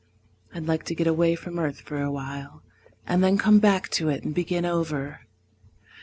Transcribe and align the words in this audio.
I'd 0.51 0.65
like 0.65 0.83
to 0.85 0.95
get 0.95 1.05
away 1.05 1.35
from 1.35 1.59
earth 1.59 1.83
awhile 1.91 2.63
And 3.05 3.23
then 3.23 3.37
come 3.37 3.59
back 3.59 3.87
to 3.89 4.09
it 4.09 4.23
and 4.23 4.33
begin 4.33 4.65
over. 4.65 5.27